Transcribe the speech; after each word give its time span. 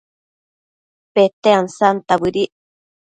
Pete 1.13 1.49
ansanta 1.61 2.13
bëdic 2.21 2.51